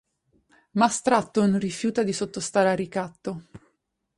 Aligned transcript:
Ma 0.71 0.87
Stratton 0.89 1.59
rifiuta 1.59 2.01
di 2.01 2.11
sottostare 2.11 2.71
al 2.71 2.75
ricatto. 2.75 3.43